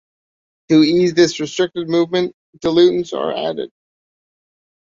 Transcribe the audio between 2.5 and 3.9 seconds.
diluents are added.